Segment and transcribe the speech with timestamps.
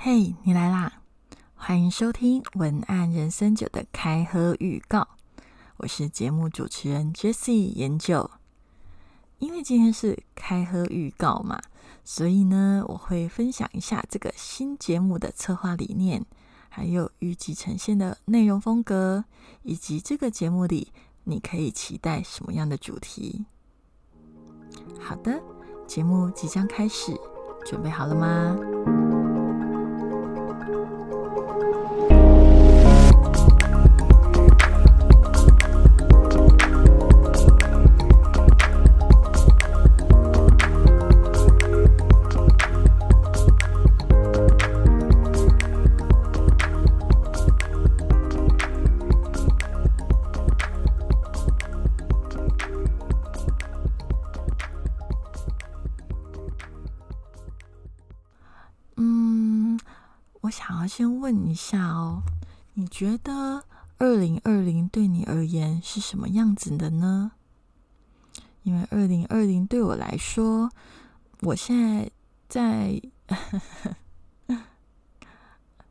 [0.00, 1.02] 嘿，你来啦！
[1.56, 5.08] 欢迎收听文案人生九的开盒预告，
[5.78, 8.30] 我是节目主持人 Jessie 研究。
[9.40, 11.60] 因为今天是开盒预告嘛，
[12.04, 16.24] 所以呢，我会分享一下这个新节目的策划理念，
[16.68, 19.24] 还有预计呈现的内容风格，
[19.62, 20.92] 以及这个节目里
[21.24, 23.46] 你可以期待什么样的主题。
[25.00, 25.42] 好的，
[25.88, 27.18] 节目即将开始，
[27.66, 29.07] 准备好了吗？
[60.58, 62.24] 想要先问一下哦，
[62.74, 63.62] 你觉得
[63.98, 67.30] 二零二零对你而言是什么样子的呢？
[68.64, 70.68] 因为二零二零对我来说，
[71.42, 72.10] 我现在
[72.48, 73.00] 在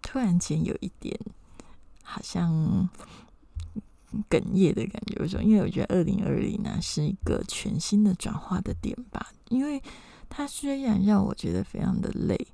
[0.02, 1.18] 突然间有一点
[2.04, 2.90] 好像
[4.30, 5.44] 哽咽的感觉，为什么？
[5.44, 9.82] 因为我觉得二零二零呢是一个全新的转化的点吧，因为
[10.28, 12.48] 它虽然让我觉得非常的累。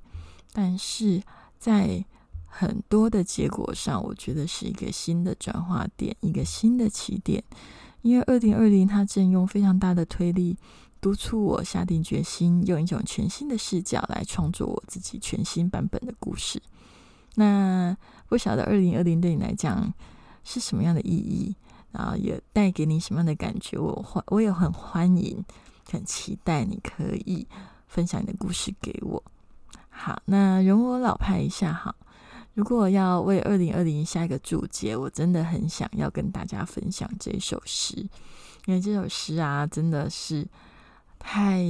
[0.56, 1.20] 但是
[1.64, 2.04] 在
[2.44, 7.42] 很多的结果上，我觉得是一个新的转化点，一个新的起点。
[8.02, 10.58] 因为二零二零，它正用非常大的推力
[11.00, 16.60] 督促我下定决心，用一种全新的视角来创作我自己全新版本的故事。
[17.36, 17.96] 那
[18.28, 19.90] 不晓得二零二零对你来讲
[20.44, 21.56] 是什么样的意义？
[21.92, 23.78] 然后也带给你什么样的感觉？
[23.78, 25.42] 我欢，我也很欢迎，
[25.90, 27.46] 很期待你可以
[27.86, 29.24] 分享你的故事给我。
[29.96, 31.94] 好，那容我老派一下哈。
[32.54, 37.96] 如果要为二零二零下一个注解，我真的很想要跟大家分享这首诗，
[38.66, 40.46] 因为这首诗啊，真的是
[41.18, 41.64] 太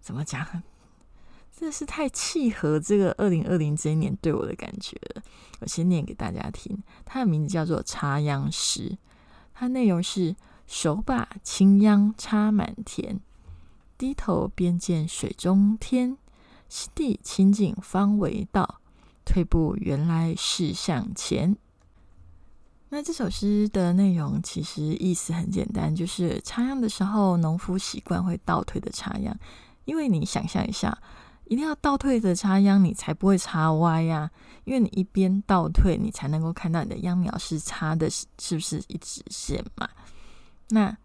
[0.00, 0.44] 怎么讲，
[1.56, 5.22] 真的是太契合这个二零二零这一年对我的感觉了。
[5.60, 8.90] 我先念给大家听，它的名字叫做《插秧诗》，
[9.54, 10.34] 它内容是：
[10.66, 13.20] 手把青秧插满田，
[13.96, 16.18] 低头便见水中天。
[16.68, 18.80] 心地清净方为道，
[19.24, 21.56] 退步原来是向前。
[22.90, 29.36] 那这首诗的内容其实意思很简单，就是插秧的时候，农夫习惯会倒退的插秧，
[29.84, 30.96] 因为你想象一下，
[31.44, 34.30] 一定要倒退的插秧，你才不会插歪呀。
[34.64, 39.88] 因为你一边倒退，你才能够看到你的秧苗是插的是是不是一直线嘛？
[40.68, 40.96] 那。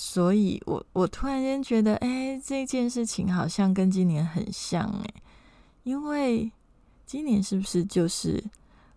[0.00, 5.14] 所以，我我突然间觉得，哎，这件事情好像跟今年很像，哎，
[5.82, 6.52] 因为
[7.04, 8.44] 今年是不是就是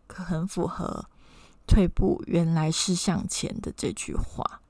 [0.08, 1.04] 很符合
[1.66, 4.62] “退步原来是向前”的这句话？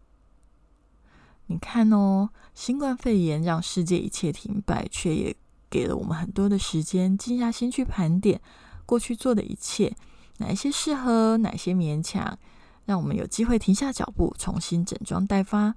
[1.47, 5.35] 你看哦，新冠肺炎让世界一切停摆，却也
[5.69, 8.39] 给了我们很多的时间，静下心去盘点
[8.85, 9.93] 过去做的一切，
[10.37, 12.39] 哪一些适合，哪些勉强，
[12.85, 15.75] 让我们有机会停下脚步，重新整装待发。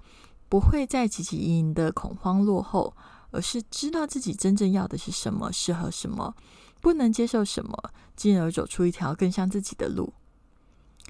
[0.55, 2.97] 不会再汲汲营营的恐慌落后，
[3.33, 6.33] 而是知道自己真正要的是什么，适合什么，
[6.81, 10.13] 不能接受什么，进而走出一条更像自己的路。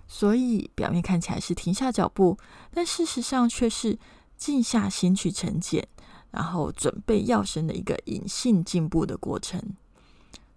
[0.08, 2.38] 所以表面看起来是停下脚步，
[2.72, 3.98] 但事实上却是
[4.38, 5.86] 静下心去沉淀，
[6.30, 9.60] 然后准备要生的一个隐性进步的过程。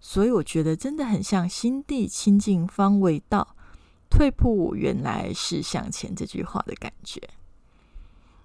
[0.00, 3.54] 所以我觉得真的很像心地清净方为道，
[4.08, 7.20] 退步原来是向前这句话的感觉。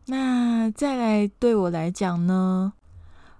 [0.05, 2.73] 那再来对我来讲呢？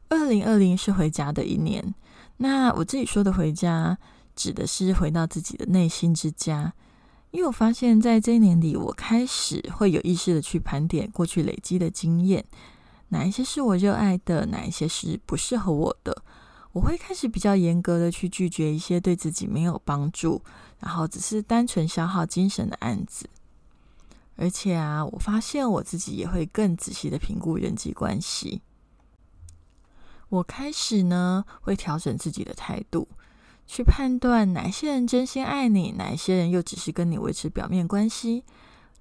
[0.08, 1.94] 二零二零是回家的一年。
[2.38, 3.98] 那我自己说的回家，
[4.36, 6.74] 指的是回到自己的内心之家。
[7.32, 12.46] 因为我发现，在这一年里，我开始会有意识的去盘点过去累积的经验，
[13.10, 16.24] 哪一些是我热爱的，哪一些是不适合我的。
[16.72, 20.42] 我会开始比较严格的去拒绝一些对自己没有帮助，
[20.80, 23.28] 然后只是单纯消耗精神的案子。
[24.36, 28.62] 而且啊，我发现我自己也会更仔细的评估人际关系。
[30.30, 33.08] 我开始呢，会调整自己的态度，
[33.68, 38.44] 去判断哪些人真心爱你，哪些人又只是跟你维持表面关系。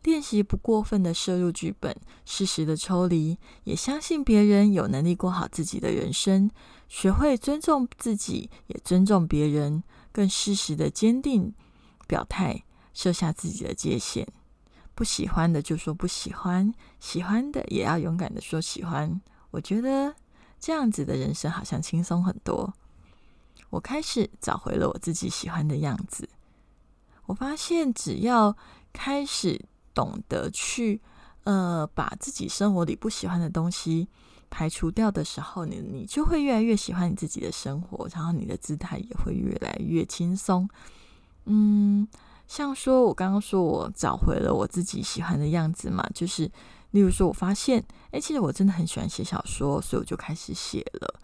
[0.03, 6.51] 练习不过分的摄入剧本，适时的抽离，也相信别人有能力过好自己的人生。
[6.89, 11.55] 学会尊重自己，也尊重别人，更适时的坚定
[12.09, 14.27] 表态，设下自己的界限。
[14.95, 19.21] 不喜欢的就说不喜欢，喜欢的也要勇敢的说喜欢。
[19.51, 20.15] 我觉得
[20.61, 22.73] 这样子的人生好像轻松很多。
[23.71, 26.29] 我开始找回了我自己喜欢的样子。
[27.27, 28.55] 我发现，只要
[28.93, 31.01] 开始懂得去
[31.45, 34.09] 呃把自己生活里不喜欢的东西
[34.51, 40.69] 排除掉的时候，你你就会越来越喜欢你自己的生活，然后你的姿态也会越来越轻松。
[41.47, 42.07] 嗯，
[42.53, 46.43] 像说我刚刚说我找回了我自己喜欢的样子嘛，就是
[46.91, 51.15] 例如说我发现，哎，其实我真的很喜欢写小说，所以我就开始写了。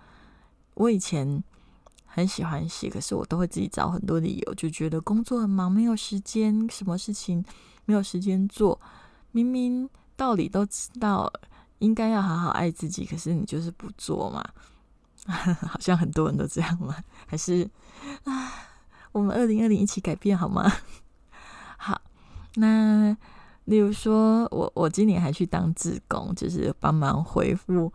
[0.72, 1.44] 我以前。
[2.10, 7.44] 很喜欢写，可是我都会自己找很多理由，就觉得工作很忙，没有时间，什么事情
[7.84, 8.80] 没有时间做。
[9.30, 11.30] 明明道理都知道，
[11.78, 14.42] 应该要好好爱自己，可是你就是不做嘛。
[15.68, 16.96] 好像很多人都这样嘛，
[17.26, 17.68] 还是
[18.24, 18.52] 啊，
[19.12, 20.64] 我们二零二零一起改变好吗？
[22.58, 23.16] 那
[23.64, 27.92] 例如说我我今年还去当志工，就是帮忙回复。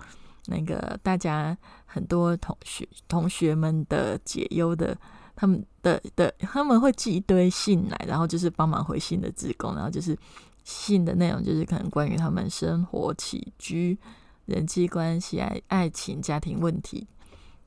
[0.48, 4.94] 那个大家很多同学同学们的解忧的，
[5.36, 10.18] 他们的的他们会寄一堆信来，然后就是帮忙回信的志工，然后就是
[10.66, 13.98] 信的内容就是可能关于他们生活起居、
[14.46, 17.08] 人际关系、爱爱情、家庭问题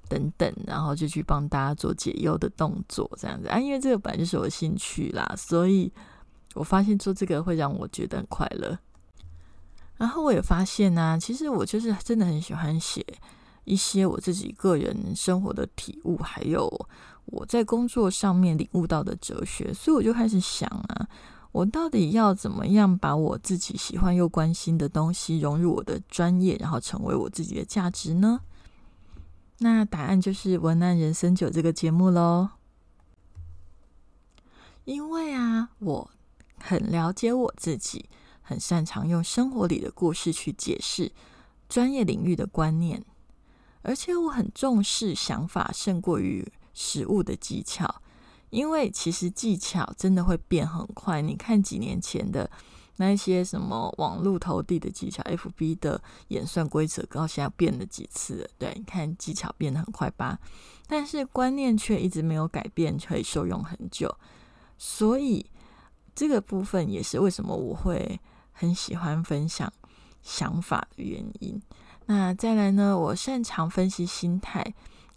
[0.07, 5.91] 等等，然后就去帮大家做解忧的动作，这样子啊，因为这个本来就是我兴趣啦，所以
[6.57, 8.77] 我发现做这个会让我觉得很快乐。
[9.97, 13.07] 然后我也发现呢，其实我就是真的很喜欢写
[13.65, 16.69] 一些我自己个人生活的体悟，还有
[17.27, 19.73] 我在工作上面领悟到的哲学。
[19.73, 21.09] 所以我就开始想啊，
[21.53, 28.41] 我到底要怎么样把我自己喜欢又关心的东西融入我的专业，然后成为我自己的价值呢？
[29.61, 32.51] 那答案就是《文案人生九》这个节目喽。
[34.85, 36.11] 因为啊，我
[36.59, 38.09] 很了解我自己。
[38.49, 41.11] 很擅长用生活里的故事去解释
[41.69, 43.05] 专业领域的观念，
[43.83, 48.03] 而且我很重视想法胜过于实物的技巧，
[48.51, 51.21] 因为其实技巧真的会变很快。
[51.21, 52.49] 你看几年前的
[52.99, 58.49] 那些什么网络投递的技巧，FB 的演算规则，到现在变了几次？
[58.59, 60.39] 对，你看技巧变得很快吧，
[60.87, 64.17] 但是观念却一直没有改变，可以受用很久。
[64.79, 65.45] 所以
[66.17, 68.19] 这个部分也是为什么我会。
[68.59, 69.71] 很喜欢分享
[70.23, 71.61] 想法的原因。
[72.07, 72.99] 那再来呢？
[72.99, 74.65] 我擅长分析心态，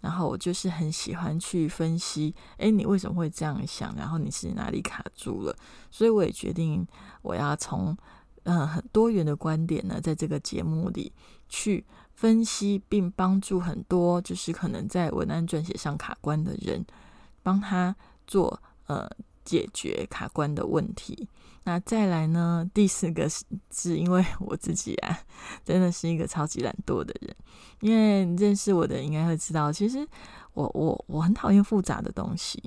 [0.02, 3.96] 然后我就是很喜欢去分析，哎，你为什么会这样想？
[3.96, 5.56] 然后你是哪里卡住了？
[5.90, 6.86] 所以我也决定，
[7.22, 7.96] 我要从
[8.42, 11.10] 嗯很多元的观点呢，在这个节目里
[11.48, 16.84] 去分析，并帮助很多就是可能在文案撰写上卡关的人，
[17.42, 19.10] 帮他做呃
[19.50, 21.28] 解决卡关的问题。
[21.64, 22.64] 那再来呢？
[22.72, 25.18] 第四个是是因为我自己啊，
[25.64, 27.34] 真的是一个超级懒惰的人。
[27.80, 30.06] 因为认识我的应该会知道，其实
[30.54, 32.62] 我我我很讨厌复杂的东西，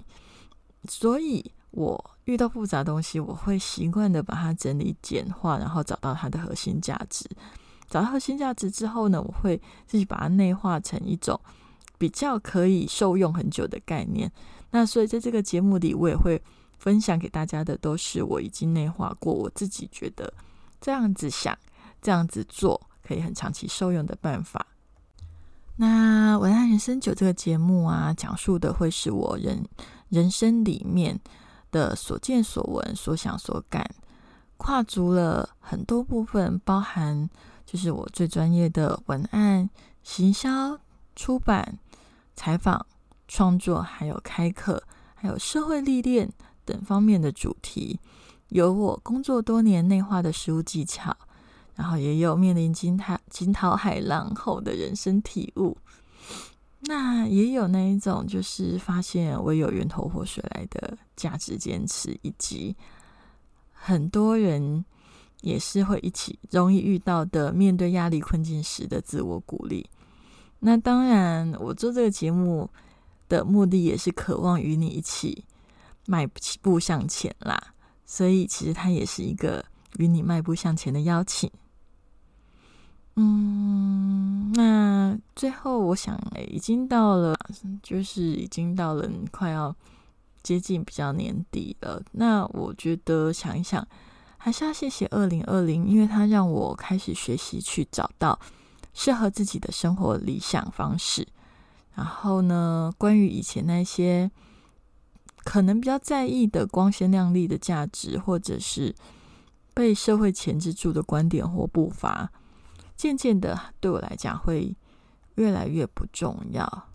[0.90, 7.26] 所以我遇到复杂东西，我会习惯的把它整理简化，然后找到它的核心价值。
[7.90, 11.40] 找到核心价值之后呢，我会自己把它内化成一种
[11.98, 14.30] 比较可以受用很久的概念。
[14.72, 16.40] 那所以在这个节目里，我也会。
[16.84, 20.34] 分享给大家的都是我已经内化过，我自己觉得
[20.82, 21.58] 这样子想、
[22.02, 24.68] 这样子做可以很长期受用的办法。
[25.78, 29.66] 那《文案人生九》这个节目啊，讲述的会是我人
[30.10, 31.18] 人生里面
[31.72, 33.90] 的所见所闻、所想所感，
[34.58, 37.30] 跨足了很多部分，包含
[37.66, 39.70] 就是我最专业的文案、
[40.04, 40.78] 行销、
[41.16, 41.80] 出版、
[42.36, 42.86] 采访、
[43.30, 44.84] 创作，还有开课，
[45.16, 46.30] 还有社会历练。
[46.66, 48.00] 等方面的主题，
[48.50, 51.16] 有我工作多年内化的实务技巧，
[51.76, 55.78] 然后也有面临惊涛惊涛骇浪后的人生体悟。
[56.86, 62.76] 那也有那一种，就是发现我有源头活水来的价值坚持，以及
[63.72, 64.84] 很多人
[65.42, 69.90] 也是会一起容易遇到的面对压力困境时的自我鼓励。
[70.60, 72.70] 那当然，我做这个节目
[73.30, 75.46] 的目的也是渴望与你一起。
[76.06, 76.28] 迈
[76.62, 77.74] 步向前啦，
[78.06, 79.64] 所以其实它也是一个
[79.98, 81.50] 与你迈步向前的邀请。
[83.16, 86.20] 嗯，那最后我想，
[86.50, 87.34] 已经到了，
[87.82, 89.74] 就是已经到了快要
[90.42, 92.04] 接近比较年底了。
[92.12, 93.88] 那我觉得想一想，
[94.38, 98.38] 还是要谢谢二零二零，因为它让我开始学习去找到
[98.94, 101.28] 适合自己的生活理想方式。
[101.96, 104.30] 然后呢，关于以前那些。
[105.44, 108.96] 可能比较在意的光鲜亮丽的价值，或者是
[109.74, 112.32] 被社会钳制住的观点或步伐，
[112.96, 114.76] 渐渐的对我来讲会
[115.36, 116.90] 越来越不重要。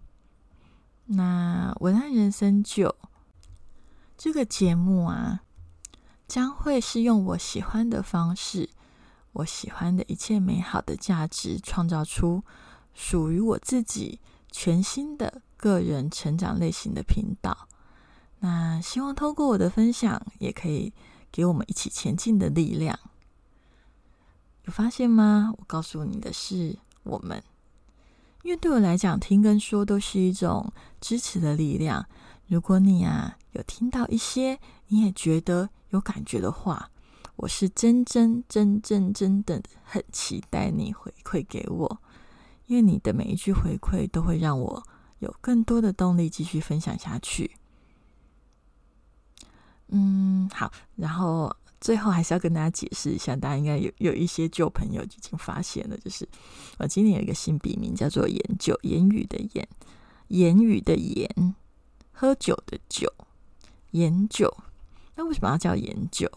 [1.07, 2.95] 那文案人生九
[4.17, 5.43] 这个节目啊，
[6.27, 8.71] 将会是用我喜欢的方式，
[9.33, 12.43] 我喜欢的一切美好的价值，创造出
[12.95, 17.69] 属于我自己全新的个人成长类型的频道。
[18.41, 20.93] 那希望透过我的分享，也可以
[21.31, 22.99] 给我们一起前进的力量。
[24.65, 25.53] 有发现吗？
[25.57, 27.43] 我告诉你的是我们。
[28.45, 32.07] 因为对我来讲，听跟说都是一种支持的力量。
[32.47, 36.91] 如果你啊有听到一些，你也觉得有感觉的话，
[37.37, 42.01] 我是真真真真真的很期待你回馈给我，
[42.67, 44.83] 因为你的每一句回馈都会让我
[45.19, 47.58] 有更多的动力继续分享下去。
[49.89, 51.55] 嗯，好，然后。
[51.81, 56.29] 最后还是要跟大家解释一下，大家应该有有一些旧朋友已经发现了，就是
[56.79, 59.69] 我今年有一个新笔名叫做“言酒”，言语的言，
[60.27, 61.55] 言语的言，
[62.11, 63.09] 喝酒的酒，
[63.93, 64.53] 言酒。
[65.15, 66.29] 那为什么要叫言酒？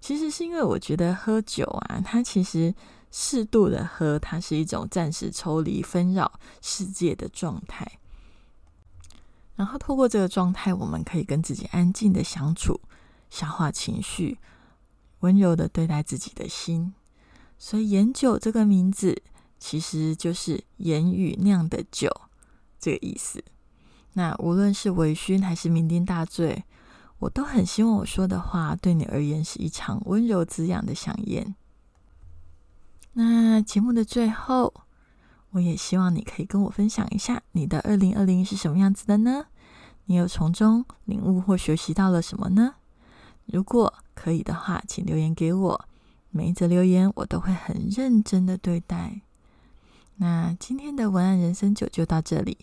[0.00, 2.72] 其实是因为我觉得喝酒啊，它其实
[3.10, 7.98] 适度的喝，它是一种暂时抽离纷扰世界的状态。
[9.58, 12.80] 然后透过这个状态，我们可以跟自己安静的相处，
[13.28, 14.38] 消化情绪。
[15.22, 16.94] 温柔的对待自己的心，
[17.58, 19.20] 所以“言酒”这个名字
[19.58, 22.08] 其实就是言语酿的酒
[22.78, 23.42] 这个意思。
[24.12, 26.62] 那无论是微醺还是酩酊大醉，
[27.18, 31.56] 我都很希望我说的话对你而言是一场温柔滋养的响宴。
[33.14, 34.72] 那节目的最后，
[35.50, 39.46] 我也希望你可以跟我分享一下你的二零二零是什么样子的呢？
[40.06, 42.74] 你有从中领悟或学习到了什么呢？
[43.46, 45.88] 如果可以的话，请留言给我。
[46.30, 49.22] 每一则留言我都会很认真的对待。
[50.16, 52.58] 那今天的文案人生九就到这里，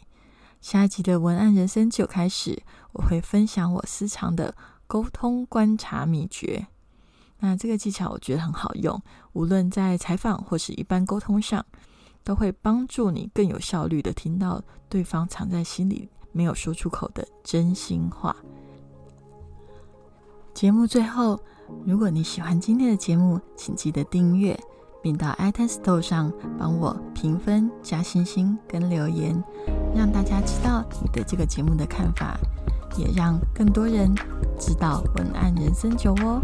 [0.61, 2.61] 下一集的文案人生九开始，
[2.91, 6.67] 我会分享我私藏的沟通观察秘诀。
[7.39, 9.01] 那这个技巧我觉得很好用，
[9.33, 11.65] 无论在采访或是一般沟通上，
[12.25, 18.35] 都会帮助你更有效率的听到对方藏在心里没有说出口的真心话。
[20.53, 21.39] 节目最后，
[21.85, 24.57] 如果你喜欢今天的节目，请记得订阅，
[25.03, 29.41] 并到 iTunes Store 上帮我评分、加星星跟留言，
[29.93, 32.39] 让大家知道你对这个节目的看法，
[32.97, 34.15] 也让更多人
[34.57, 36.41] 知道文案人生酒哦。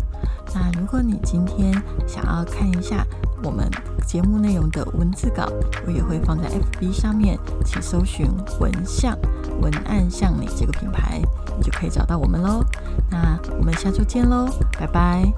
[0.54, 1.74] 那如果你今天
[2.06, 3.06] 想要看一下
[3.44, 3.70] 我们
[4.12, 5.48] 节目内容的文字稿，
[5.88, 8.28] 我也会放在 FB 上面，请搜寻
[8.60, 9.18] “文像
[9.62, 11.22] 文案像你”这个品牌。
[11.58, 12.62] 你就可以找到我们喽。
[13.10, 15.32] 那我们下周见喽，拜拜。